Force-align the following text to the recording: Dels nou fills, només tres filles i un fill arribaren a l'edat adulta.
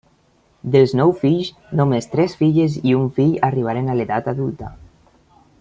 Dels 0.75 0.93
nou 0.99 1.13
fills, 1.19 1.51
només 1.81 2.09
tres 2.15 2.35
filles 2.41 2.79
i 2.93 2.97
un 3.03 3.07
fill 3.21 3.39
arribaren 3.51 3.93
a 3.95 3.99
l'edat 4.01 4.33
adulta. 4.37 4.75